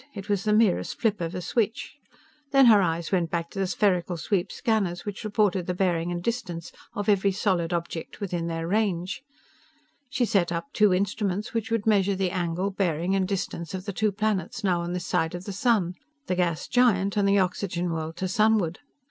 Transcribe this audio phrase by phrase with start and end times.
[0.15, 1.97] It was the merest flip of a switch.
[2.49, 6.23] Then her eyes went back to the spherical sweep scanners which reported the bearing and
[6.23, 9.21] distance of every solid object within their range.
[10.09, 13.93] She set up two instruments which would measure the angle, bearing, and distance of the
[13.93, 15.93] two planets now on this side of the sun
[16.25, 18.79] the gas giant and the oxygen world to sunward.